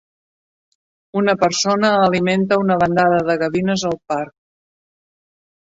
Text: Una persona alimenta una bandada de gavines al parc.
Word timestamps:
Una 1.21 1.35
persona 1.43 1.91
alimenta 2.07 2.59
una 2.63 2.79
bandada 2.85 3.21
de 3.31 3.37
gavines 3.45 3.87
al 3.93 3.97
parc. 4.15 4.37